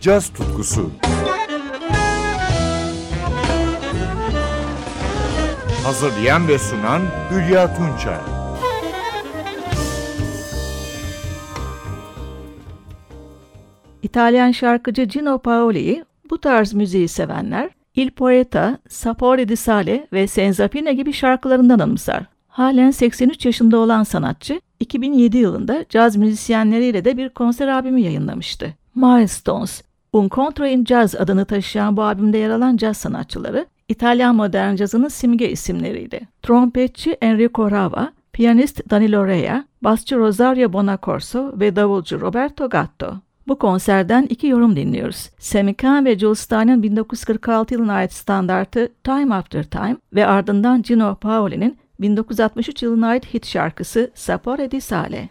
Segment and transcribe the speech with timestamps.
[0.00, 0.90] caz tutkusu.
[5.84, 8.18] Hazırlayan ve sunan Hülya Tunçay.
[14.02, 20.94] İtalyan şarkıcı Gino Paoli'yi bu tarz müziği sevenler Il Poeta, Sapore di Sale ve Senzapine
[20.94, 22.24] gibi şarkılarından anımsar.
[22.48, 28.74] Halen 83 yaşında olan sanatçı, 2007 yılında caz müzisyenleriyle de bir konser albümü yayınlamıştı.
[28.94, 29.82] Milestones,
[30.12, 35.08] Un Contro in Jazz adını taşıyan bu albümde yer alan caz sanatçıları, İtalyan modern cazının
[35.08, 36.20] simge isimleriydi.
[36.42, 43.16] Trompetçi Enrico Rava, piyanist Danilo Rea, basçı Rosario Bonacorso ve davulcu Roberto Gatto.
[43.48, 45.30] Bu konserden iki yorum dinliyoruz.
[45.38, 51.14] Sammy Kahn ve Jules Stein'in 1946 yılına ait standartı Time After Time ve ardından Gino
[51.14, 55.28] Paoli'nin 1963 yılına ait hit şarkısı Sapore di Sale.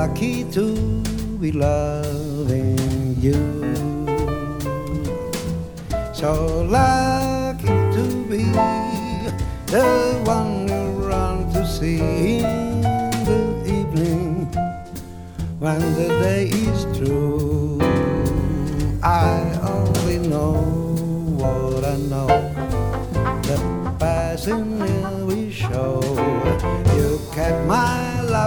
[0.00, 0.64] Lucky to
[1.40, 3.36] be loving you.
[6.14, 8.44] So lucky to be
[9.74, 9.88] the
[10.24, 12.00] one you run to see
[12.38, 12.80] in
[13.28, 13.42] the
[13.78, 14.46] evening
[15.58, 17.39] when the day is through.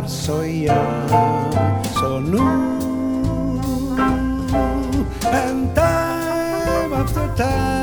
[0.03, 0.73] hablar soy yo.
[1.99, 2.35] Son
[5.31, 7.82] un time after time.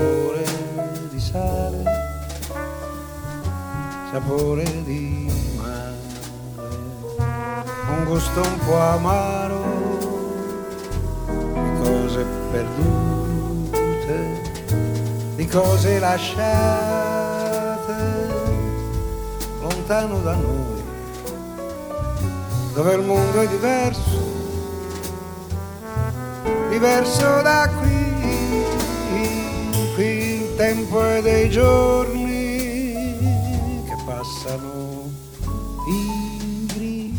[0.00, 0.44] sapore
[1.10, 1.82] di sale,
[4.10, 5.94] sapore di mare,
[7.90, 9.62] un gusto un po' amaro
[11.26, 14.18] di cose perdute,
[15.36, 16.48] di cose lasciate
[19.60, 20.78] lontano da noi
[22.72, 24.18] dove il mondo è diverso,
[26.70, 27.79] diverso da qui,
[30.72, 32.92] tempo è dei giorni
[33.86, 35.10] che passano
[35.84, 37.12] pigri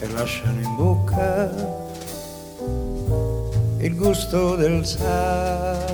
[0.00, 1.50] e lasciano in bocca
[3.78, 5.86] il gusto del sale,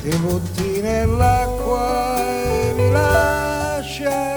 [0.00, 4.36] ti butti nell'acqua e mi lascia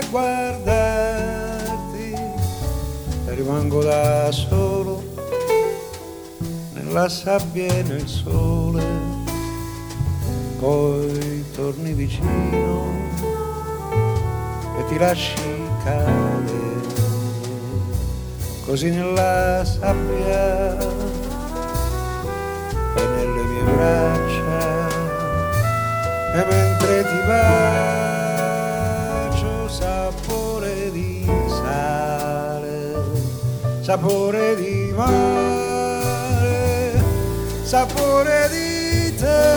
[3.34, 5.02] rimango da solo
[6.74, 9.19] nella sabbia e nel sole,
[10.60, 12.92] poi torni vicino
[14.78, 16.58] e ti lasci cadere
[18.66, 20.78] così nella sabbia
[22.96, 24.88] e nelle mie braccia
[26.34, 28.48] e mentre ti bacio
[29.70, 31.10] sapore di
[33.90, 35.14] sapore di mare,
[37.64, 39.49] sapore di te.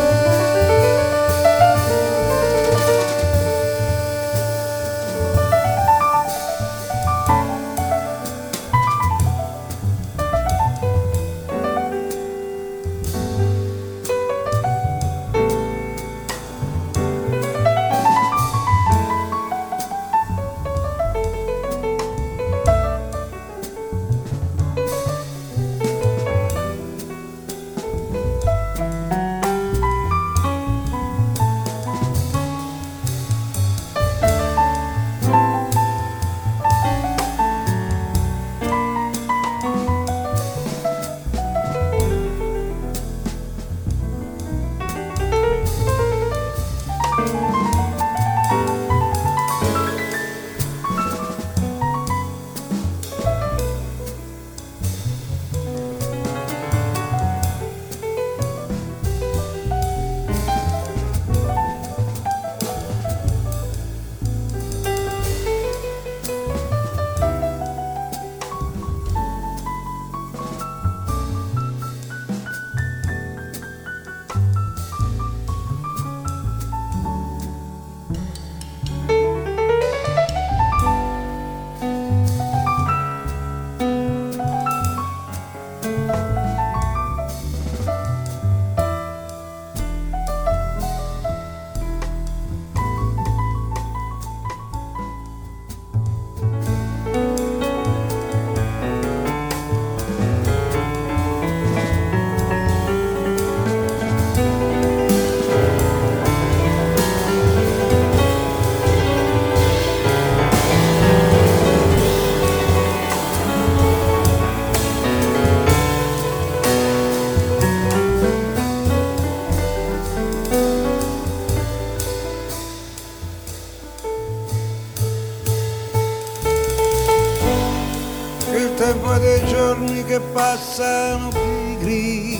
[130.52, 132.38] Passano pigri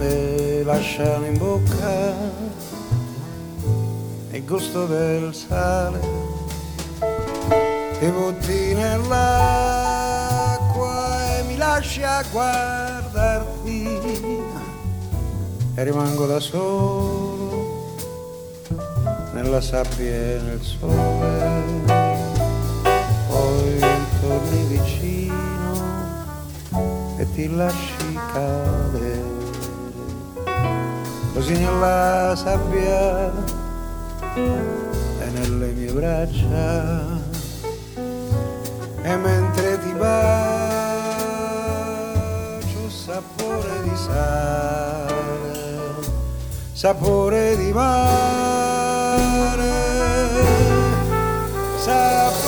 [0.00, 2.12] e lasciano in bocca.
[4.32, 6.00] Il gusto del sale
[8.00, 9.36] ti butti nell'acqua
[11.36, 13.86] e mi lasci a guardarti.
[15.76, 17.94] E rimango da solo
[19.34, 22.07] nella sabbia e nel sole
[27.38, 29.22] ti lasci cadere.
[31.34, 33.30] Così nella sabbia
[34.34, 37.16] e nelle mie braccia.
[39.02, 41.20] E mentre ti bacio
[42.90, 45.06] sapore di sale
[46.72, 48.02] sapore di mare,
[51.76, 52.47] sapore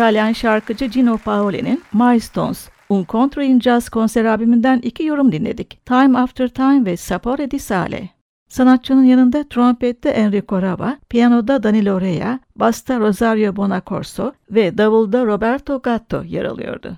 [0.00, 5.86] İtalyan şarkıcı Gino Paoli'nin Milestones, Un Contro in Jazz konser albümünden iki yorum dinledik.
[5.86, 8.08] Time After Time ve Sapore di Sale.
[8.48, 16.22] Sanatçının yanında trompette Enrico Rava, piyanoda Danilo Rea, basta Rosario Bonacorso ve davulda Roberto Gatto
[16.22, 16.96] yer alıyordu.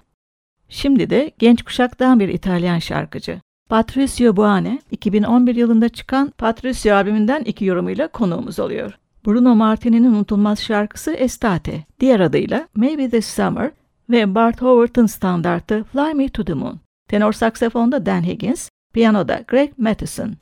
[0.68, 3.40] Şimdi de genç kuşaktan bir İtalyan şarkıcı.
[3.68, 8.98] Patricio Buane, 2011 yılında çıkan Patricio albümünden iki yorumuyla konuğumuz oluyor.
[9.26, 13.70] Bruno Martini'nin unutulmaz şarkısı Estate, diğer adıyla Maybe This Summer
[14.10, 16.80] ve Bart Howard'ın standartı Fly Me to the Moon.
[17.08, 20.34] Tenor saksafonda Dan Higgins, piyanoda Greg Matheson.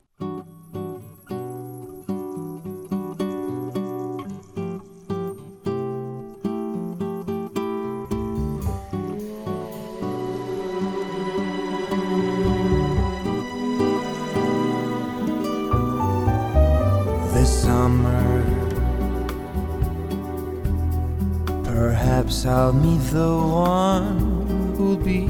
[22.30, 25.26] Perhaps I'll meet the one who'll be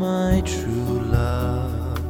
[0.00, 2.00] my true love.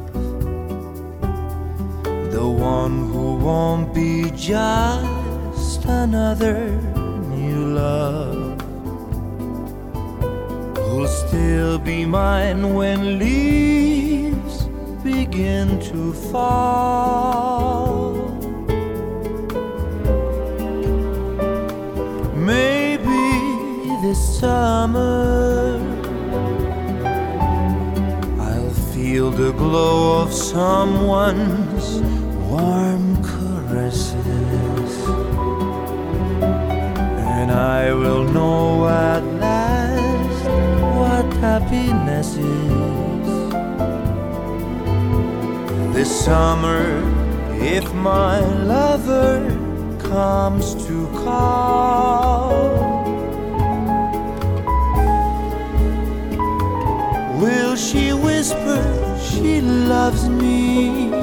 [2.31, 6.69] The one who won't be just another
[7.27, 8.61] new love.
[10.77, 14.63] Who'll still be mine when leaves
[15.03, 18.04] begin to fall.
[24.39, 25.79] Summer
[28.39, 32.01] I'll feel the glow of someone's
[32.49, 34.91] warm caresses,
[37.35, 40.43] and I will know at last
[40.97, 43.27] what happiness is.
[45.95, 46.83] This summer,
[47.75, 48.39] if my
[48.73, 49.39] lover
[50.09, 52.74] comes to call.
[57.45, 58.81] Will she whisper
[59.29, 61.13] she loves me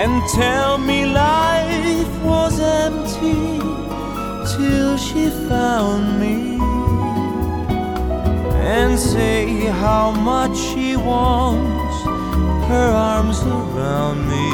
[0.00, 3.60] and tell me life was empty
[4.52, 6.58] till she found me
[8.74, 9.46] and say
[9.84, 11.96] how much she wants
[12.70, 14.50] her arms around me?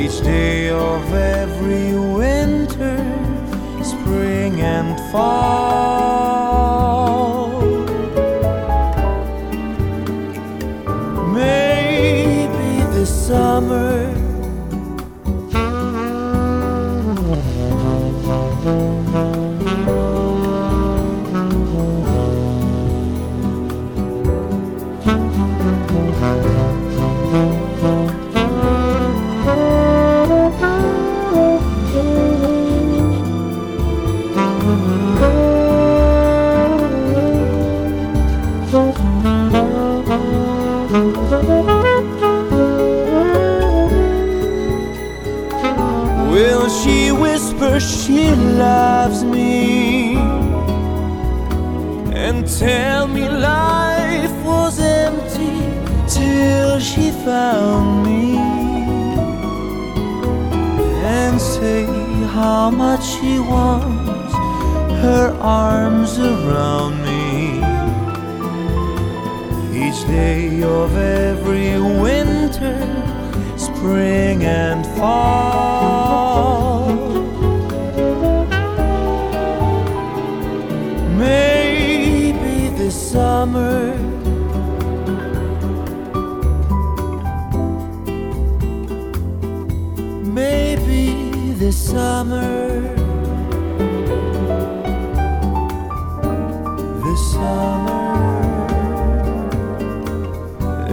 [0.00, 2.96] Each day of every winter,
[3.82, 6.35] spring and fall.
[52.58, 55.60] Tell me life was empty
[56.08, 58.38] till she found me
[61.04, 61.84] and say
[62.32, 64.32] how much she wants
[65.02, 67.58] her arms around me
[69.84, 72.78] each day of every winter
[73.58, 75.76] spring and fall.
[81.18, 81.55] This
[83.16, 83.96] summer.
[90.40, 92.82] Maybe this summer.
[97.04, 98.04] This summer.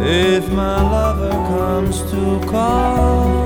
[0.02, 3.43] If my lover comes to call,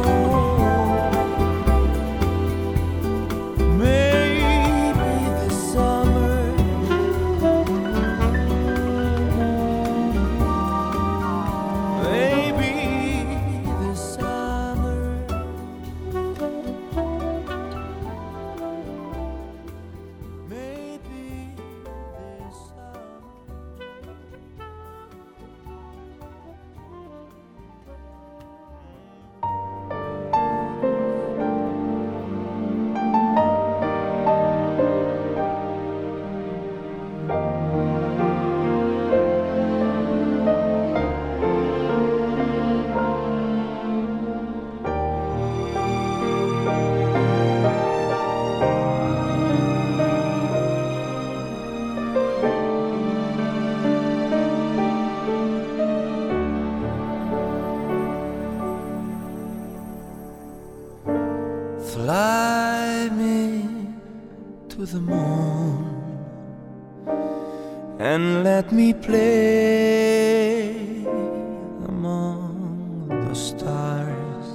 [73.28, 74.48] the stars.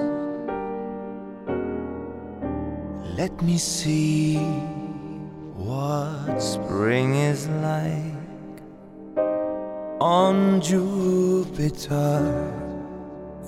[3.18, 4.36] Let me see
[5.56, 8.62] what spring is like
[10.00, 12.16] on Jupiter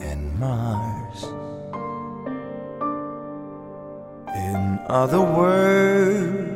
[0.01, 1.25] and Mars.
[4.35, 6.54] In other words,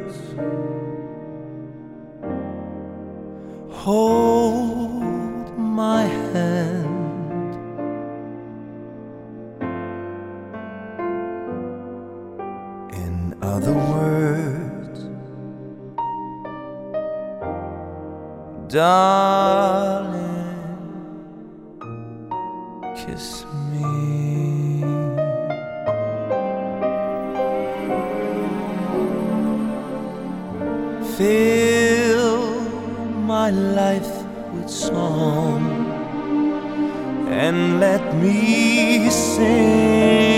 [35.18, 35.88] with
[37.28, 40.37] and let me sing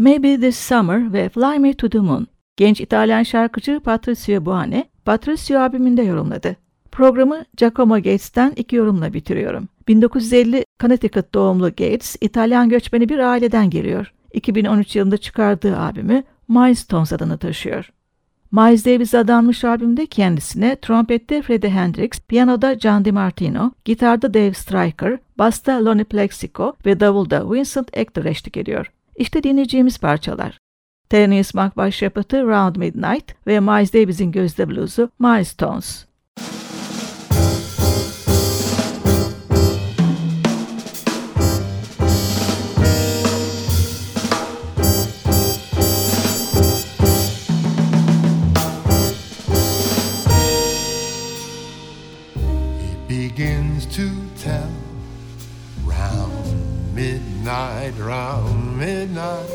[0.00, 2.26] Maybe This Summer ve Fly Me to the Moon.
[2.56, 6.56] Genç İtalyan şarkıcı Patricio Buane, Patricio albümünde yorumladı.
[6.92, 9.68] Programı Giacomo Gates'ten iki yorumla bitiriyorum.
[9.88, 14.12] 1950 Connecticut doğumlu Gates, İtalyan göçmeni bir aileden geliyor.
[14.32, 17.92] 2013 yılında çıkardığı albümü Milestones adını taşıyor.
[18.52, 25.84] Miles Davis adanmış albümde kendisine trompette Freddie Hendrix, piyanoda John DiMartino, gitarda Dave Stryker, basta
[25.84, 28.92] Lonnie Plexico ve davulda Vincent Ector eşlik ediyor.
[29.20, 30.58] İşte dinleyeceğimiz parçalar.
[31.08, 36.06] Thelonious Monk başyapıtı Round Midnight ve Miles Davis'in gözde bluzu Milestones.
[53.08, 54.02] Begins to
[54.44, 54.70] tell
[55.86, 59.50] round midnight, round midnight.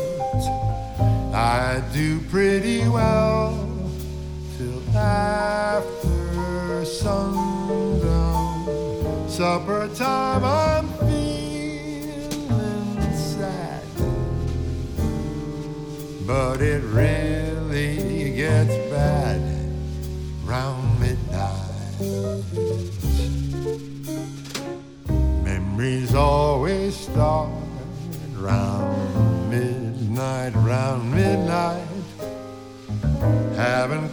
[1.34, 3.58] I do pretty well
[4.56, 8.68] till after sundown.
[9.28, 12.32] Supper time, I'm feeling
[13.12, 13.82] sad,
[16.24, 17.25] but it really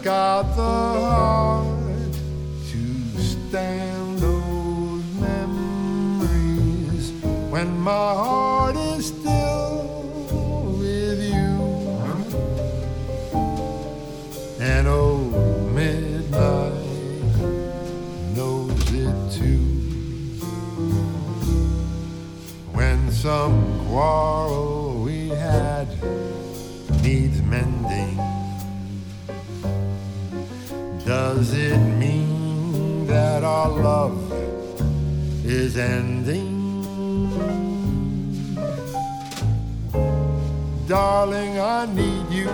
[0.03, 1.65] got the heart
[2.67, 7.11] to stand those memories
[7.49, 10.03] when my heart is still
[10.77, 11.53] with you.
[14.59, 15.31] And old
[15.71, 16.73] midnight
[18.35, 19.63] knows it too.
[22.73, 24.72] When some quarrel
[31.43, 34.17] does it mean that our love
[35.43, 36.53] is ending?
[40.87, 42.49] Darling, I need you.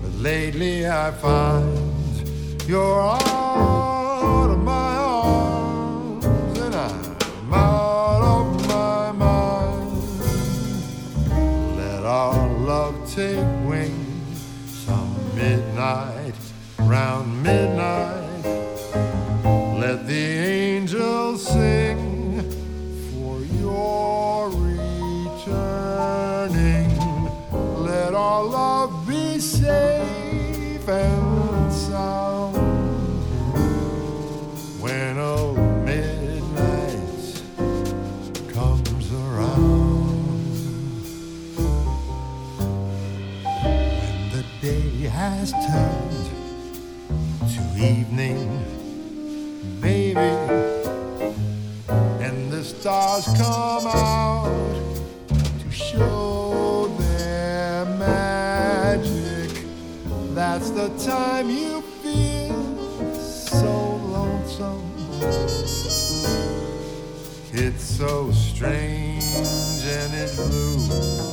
[0.00, 1.76] But lately I find
[2.68, 4.94] you're out of my
[5.26, 9.90] arms and I'm out of my mind.
[11.76, 13.59] Let our love take
[44.60, 46.30] day has turned
[47.48, 48.62] to evening,
[49.80, 50.20] baby,
[52.20, 54.74] and the stars come out
[55.60, 59.64] to show their magic.
[60.34, 64.92] That's the time you feel so lonesome.
[67.52, 71.29] It's so strange and it's blue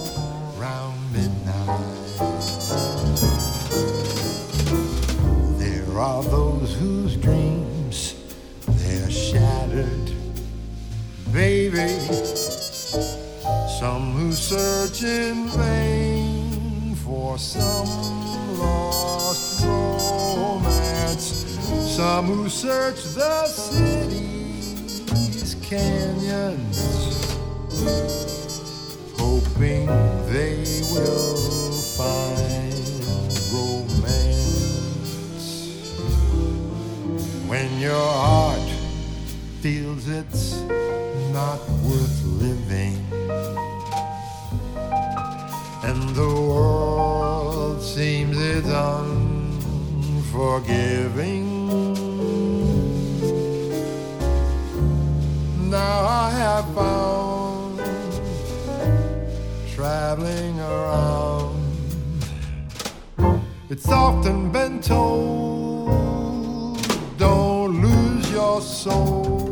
[6.79, 8.13] whose dreams
[8.67, 10.11] they're shattered,
[11.33, 11.87] baby.
[13.79, 17.87] Some who search in vain for some
[18.59, 21.45] lost romance.
[21.95, 25.05] Some who search the city's
[25.63, 26.77] canyons,
[29.17, 29.87] hoping
[30.31, 31.46] they will
[39.61, 40.61] feels it's
[41.33, 42.95] not worth living,
[45.83, 51.57] and the world seems it's unforgiving.
[55.71, 57.81] Now I have found
[59.73, 61.55] traveling around.
[63.69, 66.77] It's often been told,
[67.17, 69.46] don't lose your soul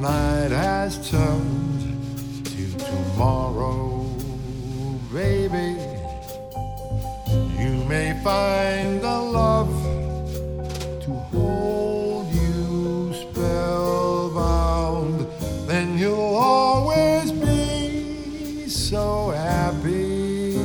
[0.00, 4.02] night has turned to tomorrow,
[5.12, 5.76] baby.
[7.60, 9.68] You may find a love
[11.04, 15.26] to hold you spellbound,
[15.68, 20.56] then you'll always be so happy.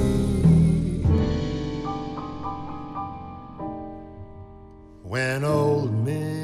[5.04, 6.35] When old midnight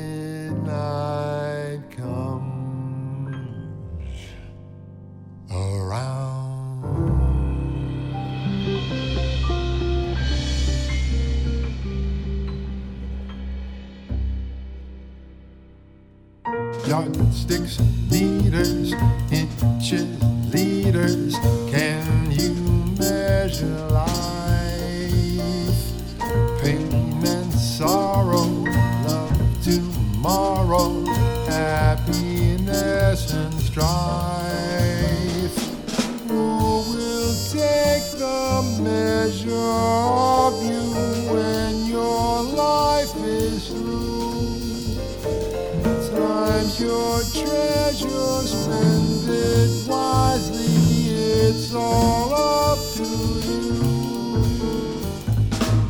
[51.72, 53.04] it's all up to
[53.48, 53.80] you.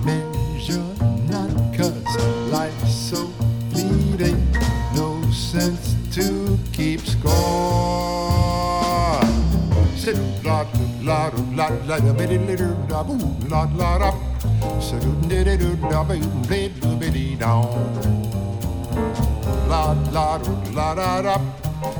[0.05, 0.93] Measure
[1.27, 2.17] not, cause
[2.51, 3.25] life's so
[3.71, 4.39] fleeting.
[4.95, 7.31] No sense to keep score.
[9.95, 10.67] Sit, la,
[11.01, 11.31] la,
[11.85, 11.97] la,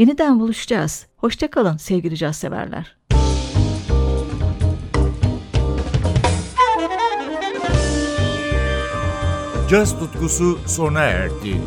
[0.00, 1.06] Yeniden buluşacağız.
[1.16, 2.96] Hoşçakalın sevgili caz severler.
[9.70, 11.60] Caz tutkusu sona erdi.